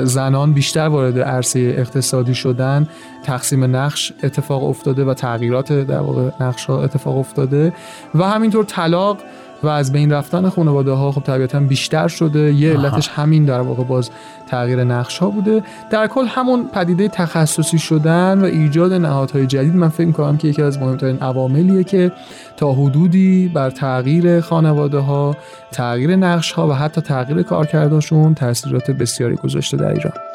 [0.04, 2.88] زنان بیشتر وارد عرصه اقتصادی شدن
[3.24, 7.74] تقسیم نقش اتفاق افتاده و تغییرات در واقع نقش ها اتفاق افتاده.
[8.16, 9.18] و همینطور طلاق
[9.64, 12.54] و از بین رفتن خانواده ها خب طبیعتا بیشتر شده.
[12.54, 14.10] یه علتش همین در واقع باز
[14.48, 15.64] تغییر نقش ها بوده.
[15.90, 20.62] در کل همون پدیده تخصصی شدن و ایجاد نهادهای جدید من فکر می‌کنم که یکی
[20.62, 22.12] از مهمترین عواملیه که
[22.58, 25.36] تا حدودی بر تغییر خانواده ها
[25.72, 30.35] تغییر نقش ها و حتی تغییر کارکردشون تاثیرات بسیاری گذاشته در ایران.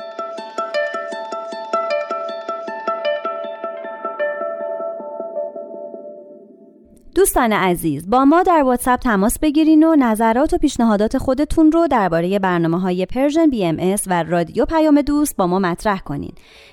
[7.20, 12.38] دوستان عزیز با ما در واتساپ تماس بگیرین و نظرات و پیشنهادات خودتون رو درباره
[12.38, 16.32] برنامه های Persian BMS و رادیو پیام دوست با ما مطرح کنین.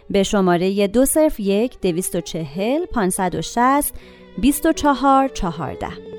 [0.10, 3.94] به شماره 201 240 560
[4.38, 6.17] 24 14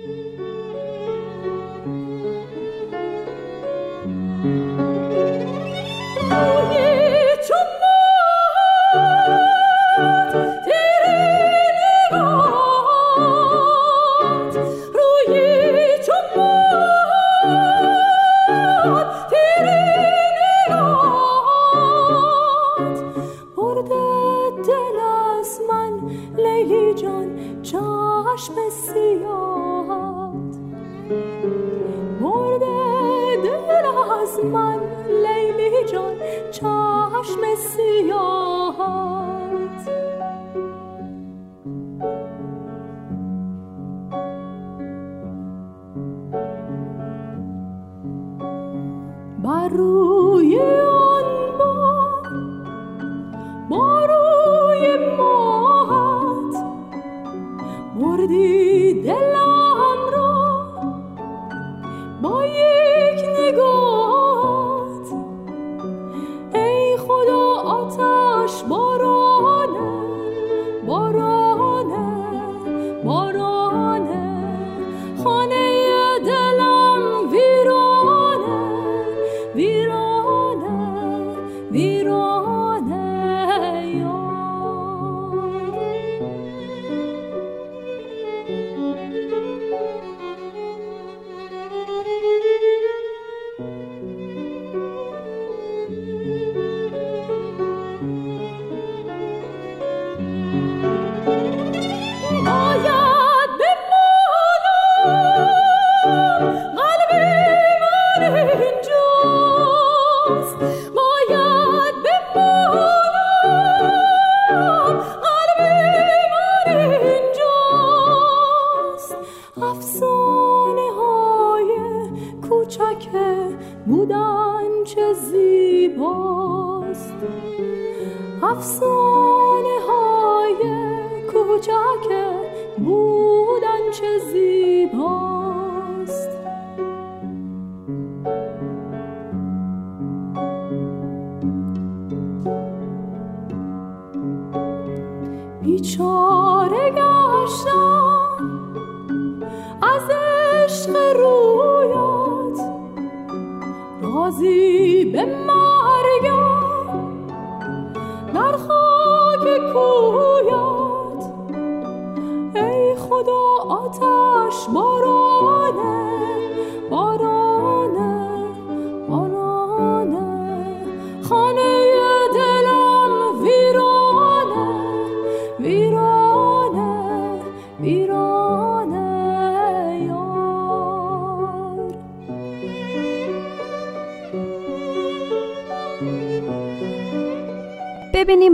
[82.09, 82.58] ببینیم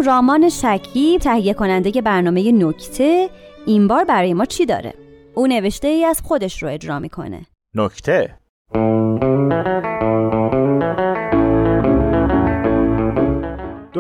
[0.04, 3.30] رامان شکیب تهیه کننده برنامه نکته
[3.66, 4.94] این بار برای ما چی داره؟
[5.34, 7.46] او نوشته ای از خودش رو اجرا می‌کنه.
[7.74, 8.38] نکته؟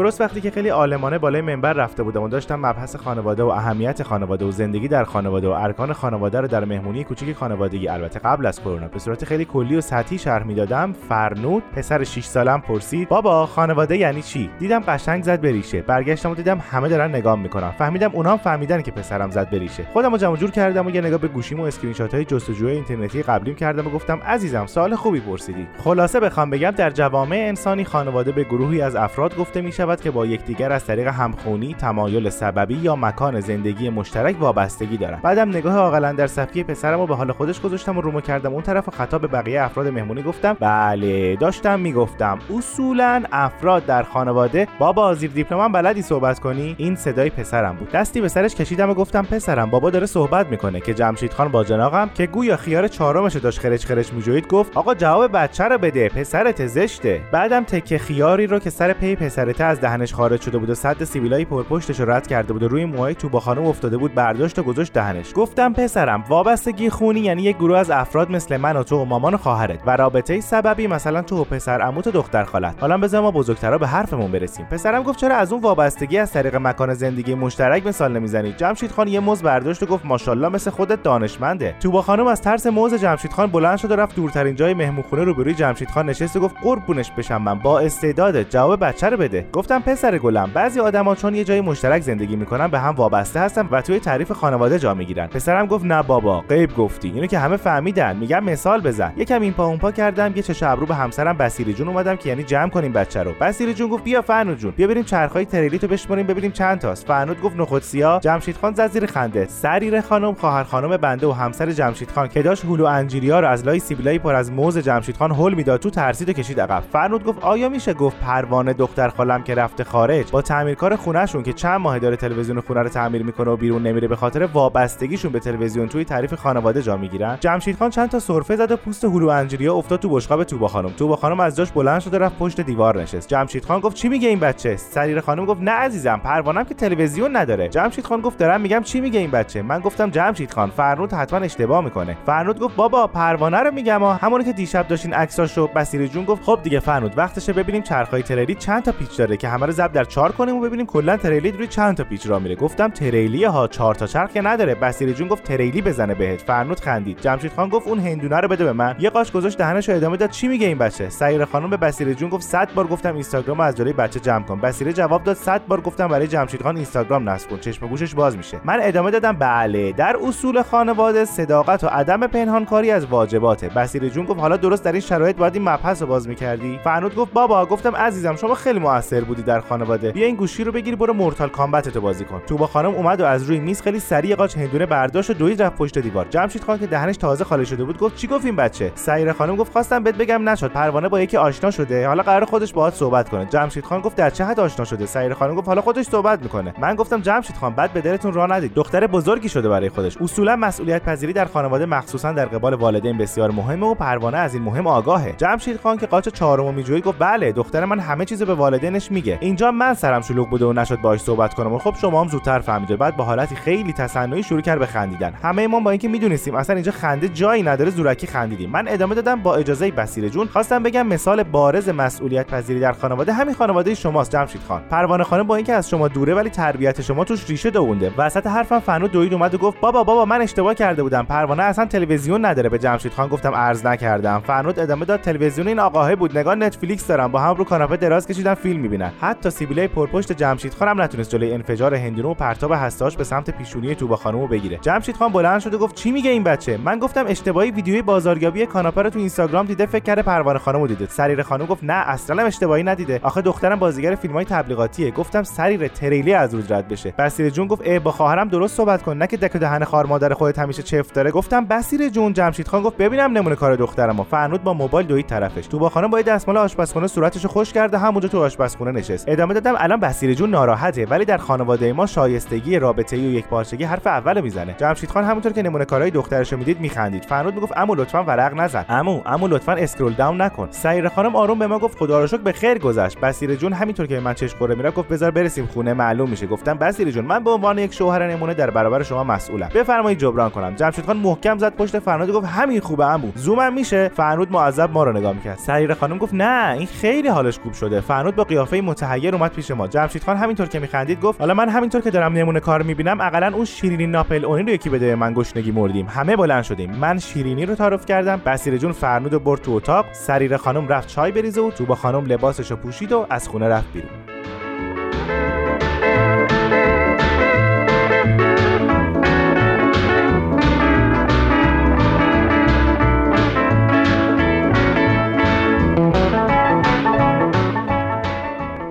[0.04, 4.02] درست وقتی که خیلی عالمانه بالای منبر رفته بودم و داشتم مبحث خانواده و اهمیت
[4.02, 8.46] خانواده و زندگی در خانواده و ارکان خانواده رو در مهمونی کوچیک خانوادگی البته قبل
[8.46, 13.08] از کرونا به صورت خیلی کلی و سطحی شرح می‌دادم فرنود پسر 6 سالم پرسید
[13.08, 17.40] بابا خانواده یعنی چی؟ دیدم قشنگ زد به ریشه برگشتم و دیدم همه دارن نگام
[17.40, 17.70] می‌کنن.
[17.70, 19.84] فهمیدم اونام فهمیدن که پسرم زد به ریشه.
[19.92, 23.22] خودمو جمع جور کردم و یه نگاه به گوشیم و اسکرین شات های جستجوی اینترنتی
[23.22, 25.66] قبلیم کردم و گفتم عزیزم سوال خوبی پرسیدی.
[25.84, 30.10] خلاصه بخوام بگم در جوامع انسانی خانواده به گروهی از افراد گفته می شود که
[30.10, 35.76] با یکدیگر از طریق همخونی تمایل سببی یا مکان زندگی مشترک وابستگی دارند بعدم نگاه
[35.76, 38.52] عاقلا در صفحه پسرم رو به حال خودش گذاشتم و رومو کردم.
[38.52, 40.56] اون طرف خطاب به بقیه افراد مهمونی گفتم.
[40.60, 42.38] بله داشتم می‌گفتم.
[42.58, 47.90] اصولا افراد در خانواده بابا زیر دیپلمم بلدی صحبت کنی؟ این صدای پسرم بود.
[47.90, 51.64] دستی به سرش کشیدم و گفتم پسرم بابا داره صحبت می‌کنه که جمشید خان با
[51.64, 56.08] جناقم که گویا خیار چهارمش داشت خرچ خرچ میجوید گفت آقا جواب بچه رو بده
[56.08, 57.20] پسرت زشته.
[57.32, 61.04] بعدم تکه خیاری رو که سر پی پسرته از دهنش خارج شده بود و صد
[61.04, 64.14] سیبیلای پرپشتش رو رد کرده بود و روی موهای تو خانم افتاده بود.
[64.14, 65.32] برداشت و گذاشت دهنش.
[65.34, 69.34] گفتم پسرم وابستگی خونی یعنی یک گروه از افراد مثل من و تو و مامان
[69.34, 72.74] و خواهرت و رابطه سببی مثلا تو و پسر عموت و دختر خالت.
[72.80, 74.66] حالا بذار ما بزرگترا به حرفمون برسیم.
[74.66, 79.08] پسرم گفت چرا از اون وابستگی از طریق مکان زندگی مشترک مثال نمی‌زنید جمشید خان
[79.08, 81.74] یه موز برداشت و گفت ماشاءالله مثل خودت دانشمنده.
[81.80, 85.54] توبا خانم از ترس موز جمشید خان بلند شد و رفت دورترین جای مهمونخونه روبروی
[85.54, 87.58] جمشید خان نشست و گفت قربونش بشم من.
[87.58, 89.46] با استعداد جواب بچه رو بده.
[89.52, 93.68] گفتم پسر گلم بعضی آدما چون یه جای مشترک زندگی می‌کنن به هم وابسته هستن
[93.70, 95.26] و توی تعریف خانواده جا می‌گیرن.
[95.26, 97.08] پسرم گفت نه بابا غیب گفتی.
[97.08, 98.16] اینو که همه فهمیدن.
[98.16, 99.12] میگم مثال بزن.
[99.16, 102.28] یکم این پا اون پا کردم یه چش ابرو به همسرم بسیری جون اومدم که
[102.28, 103.32] یعنی جمع کنیم بچه رو.
[103.40, 104.70] بسیری جون گفت بیا فنو جون.
[104.70, 107.06] بیا بریم چرخای تریلی تو بشماریم ببینیم چند تاست.
[107.06, 109.46] فرنود گفت نخود سیاه جمشید خان زد زیر خنده.
[109.48, 113.66] سریر خانم خواهر خانم بنده و همسر جمشید خان که داشت هلو انجیریا رو از
[113.66, 116.82] لای سیبیلای پر از موز جمشید خان هول می‌داد تو ترسید و کشید عقب.
[116.92, 120.30] فرنود گفت آیا میشه؟ گفت پروانه دختر خالم که رفته خارج.
[120.30, 124.08] با تعمیرکار خونهشون که چند ماه داره تلویزیون خونه رو تعمیر می‌کنه و بیرون نمیره
[124.08, 127.36] به خاطر وابستگیشون به تلویزیون توی تعریف خانواده جا می‌گیرن.
[127.40, 130.88] جمشید خان چند تا سرفه زد و پوست هلو انجیریا افتاد تو بشقاب توبا خانم.
[130.88, 133.28] توبا خانم از جاش بلند شد و رفت پشت دیوار نشست.
[133.28, 137.36] جمشید خان گفت چی میگه این بچه؟ سریر خانم گفت نه عزیزم پروانم که تلویزیون
[137.36, 137.68] نداره.
[137.68, 141.38] جمشید خان گفت دارم میگم چی میگه این بچه؟ من گفتم جمشید خان فرنود حتما
[141.38, 142.16] اشتباه می‌کنه.
[142.26, 144.14] فرنود گفت بابا پروانه رو میگم ها.
[144.14, 148.54] همونی که دیشب داشتین عکساشو بسیری جون گفت خب دیگه فرنود وقتشه ببینیم چرخای تریلی
[148.54, 151.50] چند تا پیچ داره که همه رو ضرب در چهار کنیم و ببینیم کلا تریلی
[151.50, 152.54] روی چند تا پیچ راه میره.
[152.54, 154.74] گفتم تریلی ها چهار تا چرخ که نداره.
[154.74, 156.40] بصیره جون گفت تریلی بزنه بهت.
[156.40, 157.20] فرنود خندید.
[157.20, 158.96] جمشید خان گفت اون هندونه رو بده به من.
[158.98, 160.30] یه قاش گذاشت دهنشو ادامه داد.
[160.30, 163.76] چی میگه این بچه؟ سعیر خانم به بصیره جون گفت 100 بار گفتم اینستاگرام از
[163.76, 164.60] جلوی بچه جمع کن.
[164.60, 167.58] بصیره جواب داد 100 بار گفتم برای جمشید خان اینستاگرام نصب کن.
[167.58, 168.60] چشم گوشش باز میشه.
[168.64, 169.92] من ادامه دادم بله.
[169.92, 173.68] در اصول خانواده صداقت و عدم پنهانکاری از واجباته.
[173.68, 177.14] بصیره جون گفت حالا درست در این شرایط باید این مبحث رو باز می‌کردی؟ فرنود
[177.14, 179.43] گفت بابا گفتم عزیزم شما خیلی موثر بودی.
[179.44, 180.12] در خانواده.
[180.12, 182.42] بیا این گوشی رو بگیر برو Mortal Kombat تو بازی کن.
[182.46, 185.76] توبا خانم اومد و از روی میز خیلی سریع قاچ هندونه برداشت و دوید رفت
[185.76, 186.26] پشت دیوار.
[186.30, 189.56] جمشید خان که دهنش تازه خالی شده بود گفت چی گفت این بچه؟ سعیر خانم
[189.56, 192.08] گفت خواستم بهت بگم نشد پروانه با یکی آشنا شده.
[192.08, 193.46] حالا قرار خودش باهات صحبت کنه.
[193.46, 196.74] جمشید خان گفت در چه حد آشنا شده؟ سعیر خانم گفت حالا خودش صحبت می‌کنه.
[196.78, 198.74] من گفتم جمشید خان بعد به دلتون راه ندید.
[198.74, 200.16] دختر بزرگی شده برای خودش.
[200.20, 204.62] اصولا مسئولیت پذیری در خانواده مخصوصا در قبال والدین بسیار مهمه و پروانه از این
[204.62, 205.34] مهم آگاهه.
[205.36, 209.33] جمشید خان که قاچ چهارمو میجوید گفت بله دختر من همه چیزو به والدینش میگه.
[209.40, 212.58] اینجا من سرم شلوغ بوده و نشد باهاش صحبت کنم و خب شما هم زودتر
[212.58, 212.96] فهمیده.
[212.96, 215.32] بعد با حالتی خیلی تصنعی شروع کرد به خندیدن.
[215.42, 218.70] همه ما با اینکه می‌دونستیم اصلا اینجا خنده جایی نداره زورکی خندیدیم.
[218.70, 220.46] من ادامه دادم با اجازه بسیره جون.
[220.46, 224.82] خواستم بگم مثال بارز مسئولیت پذیری در خانواده همین خانواده شماست جمشید خان.
[224.90, 228.12] پروانه خانم با اینکه از شما دوره ولی تربیت شما توش ریشه دوونده.
[228.18, 231.24] وسط حرفم فنو دوید اومد و گفت بابا بابا من اشتباه کرده بودم.
[231.24, 232.68] پروانه اصلا تلویزیون نداره.
[232.68, 234.42] به جمشید خان گفتم ارز نکردم.
[234.46, 236.38] فرنود ادامه داد تلویزیون این آقاهه بود.
[236.38, 237.32] نگاه نتفلیکس دارم.
[237.32, 239.10] با هم رو کاناپه دراز کشیدن فیلم می‌بینن.
[239.24, 243.94] حتی سیبیلای پرپشت جمشید خانم نتونست جلوی انفجار هندونه و پرتاب هستاش به سمت پیشونی
[243.94, 244.78] توبا خانم بگیره.
[244.78, 248.66] جمشید خان بلند شد و گفت چی میگه این بچه؟ من گفتم اشتباهی ویدیوی بازاریابی
[248.66, 251.06] کاناپه رو تو اینستاگرام دیده فکر کرده پروانه خانم دیده.
[251.06, 253.20] سریر خانم گفت نه اصلا اشتباهی ندیده.
[253.22, 255.10] آخه دخترم بازیگر فیلمای تبلیغاتیه.
[255.10, 257.14] گفتم سریر تریلی از روز رد بشه.
[257.18, 259.16] بسیر جون گفت ای با خواهرم درست صحبت کن.
[259.16, 261.30] نه که دک دهن خار مادر خودت همیشه چفت داره.
[261.30, 262.32] گفتم بسیر جون.
[262.32, 264.22] جمشید خان گفت ببینم نمونه کار دخترمو.
[264.22, 265.66] فرنود با موبایل دوید طرفش.
[265.66, 269.28] تو با خانم با دستمال آشپزخونه صورتشو خوش کرده همونجا تو آشپزخونه نشست.
[269.28, 273.84] ادامه دادم الان بسیر جون ناراحته ولی در خانواده ما شایستگی رابطه و یک پارچگی
[273.84, 274.74] حرف اول می‌زنه.
[274.78, 277.24] جمشید خان همونطور که نمونه کارهای دخترشو می‌دید میخندید.
[277.24, 278.84] فرنود می‌گفت عمو لطفا ورق نزن.
[278.88, 280.68] عمو عمو لطفا اسکرول داون نکن.
[280.70, 283.20] سعیر خانم آروم به ما گفت خدا رو به خیر گذشت.
[283.20, 286.46] بسیر جون همینطور که من چش قره میره گفت بذار برسیم خونه معلوم میشه.
[286.46, 289.68] گفتم بسیر جون من به عنوان یک شوهر نمونه در برابر شما مسئولم.
[289.74, 290.74] بفرمایید جبران کنم.
[290.74, 294.08] جمشید خان محکم زد پشت فرنود گفت همین خوبه عمو زومم میشه.
[294.08, 295.58] فرنود معذب ما رو نگاه می‌کرد.
[295.58, 298.00] سعیر خانم گفت نه این خیلی حالش خوب شده.
[298.00, 299.88] فرنود با قیافه متحیر اومد پیش ما.
[299.88, 303.54] جمشید خان همینطور که میخندید گفت حالا من همینطور که دارم نمونه کار می‌بینم اقلا
[303.54, 306.06] اون شیرینی ناپل اونی رو یکی بده من گشنگی مردیم.
[306.08, 306.90] همه بلند شدیم.
[306.90, 311.08] من شیرینی رو تعارف کردم بسیر جون فرنود و برد تو اتاق سریر خانم رفت
[311.08, 314.33] چای بریزه و تو با خانم لباسش رو پوشید و از خونه رفت بیرون.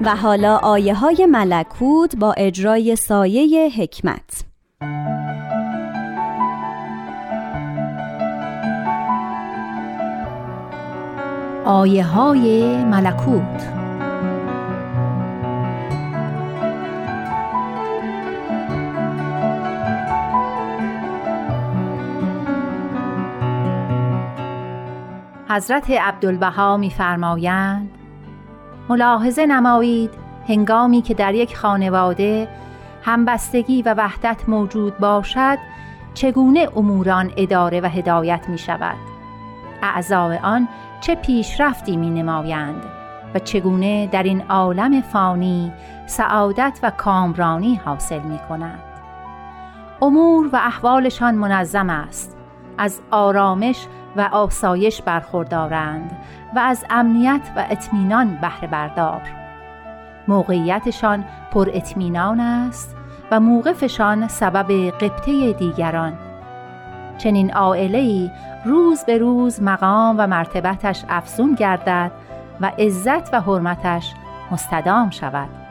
[0.05, 4.45] و حالا آیه های ملکوت با اجرای سایه حکمت.
[11.65, 13.73] آیه های ملکوت.
[25.49, 28.02] حضرت عبدالبها میفرمایند
[28.89, 30.09] ملاحظه نمایید
[30.47, 32.47] هنگامی که در یک خانواده
[33.03, 35.57] همبستگی و وحدت موجود باشد
[36.13, 38.97] چگونه اموران اداره و هدایت می شود
[39.81, 40.67] اعضای آن
[41.01, 42.83] چه پیشرفتی می نمایند
[43.33, 45.73] و چگونه در این عالم فانی
[46.05, 48.83] سعادت و کامرانی حاصل می کنند
[50.01, 52.37] امور و احوالشان منظم است.
[52.77, 56.17] از آرامش و آسایش برخوردارند
[56.55, 59.21] و از امنیت و اطمینان بهره بردار.
[60.27, 62.95] موقعیتشان پر اطمینان است
[63.31, 66.13] و موقفشان سبب قبطه دیگران.
[67.17, 68.31] چنین عائله
[68.65, 72.11] روز به روز مقام و مرتبتش افزون گردد
[72.61, 74.13] و عزت و حرمتش
[74.51, 75.62] مستدام شود.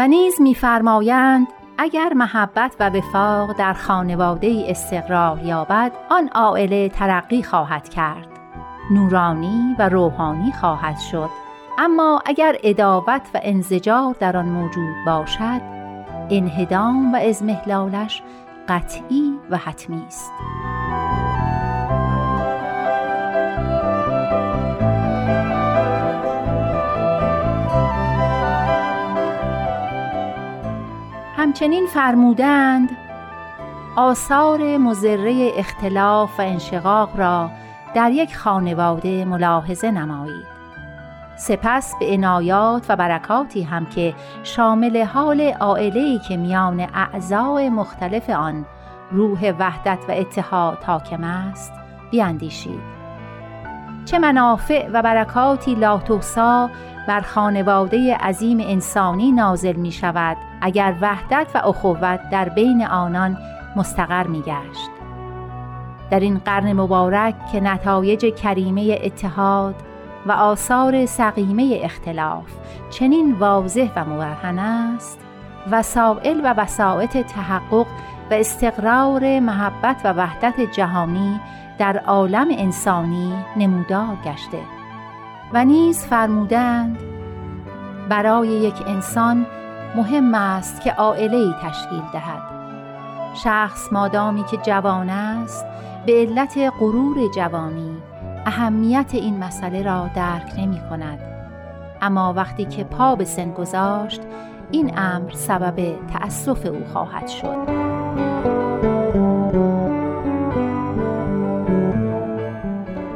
[0.00, 1.46] و نیز میفرمایند
[1.78, 8.26] اگر محبت و وفاق در خانواده استقرار یابد آن عائله ترقی خواهد کرد.
[8.90, 11.30] نورانی و روحانی خواهد شد.
[11.78, 15.60] اما اگر اداوت و انزجار در آن موجود باشد
[16.30, 18.22] انهدام و ازمهلالش
[18.68, 20.32] قطعی و حتمی است.
[31.50, 32.90] همچنین فرمودند
[33.96, 37.50] آثار مزره اختلاف و انشقاق را
[37.94, 40.46] در یک خانواده ملاحظه نمایید.
[41.36, 48.66] سپس به عنایات و برکاتی هم که شامل حال عائله‌ای که میان اعضای مختلف آن
[49.10, 51.72] روح وحدت و اتحاد حاکم است
[52.10, 52.80] بیاندیشید
[54.04, 56.70] چه منافع و برکاتی لاتوسا
[57.08, 63.38] بر خانواده عظیم انسانی نازل می شود اگر وحدت و اخوت در بین آنان
[63.76, 64.90] مستقر می گشت.
[66.10, 69.74] در این قرن مبارک که نتایج کریمه اتحاد
[70.26, 72.44] و آثار سقیمه اختلاف
[72.90, 75.20] چنین واضح و مبرهن است
[75.70, 77.86] وسائل و وسایط تحقق
[78.30, 81.40] و استقرار محبت و وحدت جهانی
[81.78, 84.58] در عالم انسانی نمودار گشته
[85.52, 86.98] و نیز فرمودند
[88.08, 89.46] برای یک انسان
[89.96, 92.42] مهم است که عائله تشکیل دهد.
[93.34, 95.66] شخص مادامی که جوان است
[96.06, 97.96] به علت غرور جوانی
[98.46, 101.18] اهمیت این مسئله را درک نمی کند.
[102.02, 104.20] اما وقتی که پا به سن گذاشت
[104.70, 107.90] این امر سبب تأسف او خواهد شد.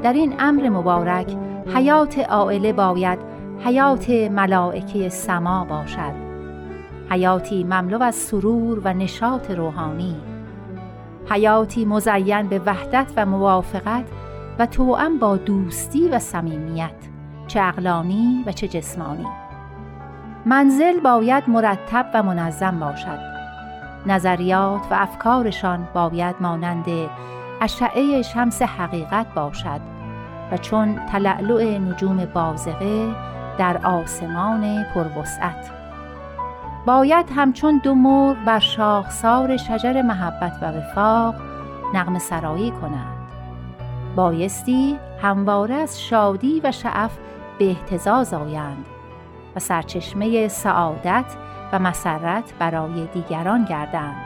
[0.02, 1.36] در این امر مبارک
[1.74, 3.18] حیات عائله باید
[3.64, 6.23] حیات ملائکه سما باشد.
[7.10, 10.16] حیاتی مملو از سرور و نشاط روحانی.
[11.30, 14.04] حیاتی مزین به وحدت و موافقت
[14.58, 16.94] و توأم با دوستی و صمیمیت
[17.46, 19.26] چه عقلانی و چه جسمانی.
[20.46, 23.18] منزل باید مرتب و منظم باشد.
[24.06, 26.86] نظریات و افکارشان باید مانند
[27.60, 29.80] اشعه شمس حقیقت باشد
[30.52, 33.14] و چون تلعلع نجوم بازغه
[33.58, 35.83] در آسمان پروسعت.
[36.86, 41.34] باید همچون دو مرغ بر شاخسار شجر محبت و وفاق
[41.94, 43.28] نغم سرایی کنند.
[44.16, 47.18] بایستی همواره از شادی و شعف
[47.58, 48.84] به احتزاز آیند
[49.56, 51.24] و سرچشمه سعادت
[51.72, 54.16] و مسرت برای دیگران گردند.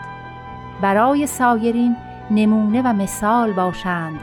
[0.83, 1.97] برای سایرین
[2.31, 4.21] نمونه و مثال باشند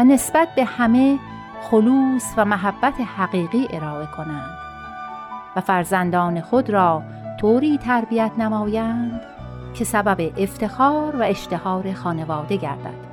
[0.00, 1.18] و نسبت به همه
[1.62, 4.58] خلوص و محبت حقیقی ارائه کنند
[5.56, 7.02] و فرزندان خود را
[7.40, 9.20] طوری تربیت نمایند
[9.74, 13.06] که سبب افتخار و اشتهار خانواده گردد.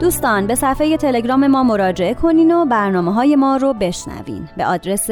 [0.00, 5.10] دوستان به صفحه تلگرام ما مراجعه کنین و برنامه های ما رو بشنوین به آدرس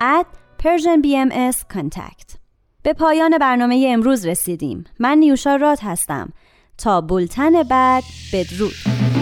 [0.00, 0.26] at
[0.62, 2.36] persianbms contact
[2.82, 4.84] به پایان برنامه امروز رسیدیم.
[4.98, 6.32] من نیوشا راد هستم.
[6.80, 9.19] تا بولتن بعد بدرود.